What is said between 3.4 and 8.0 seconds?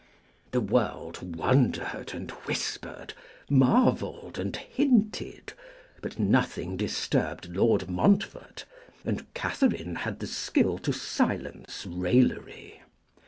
marvelled and hinted, but nothing disturbed Lord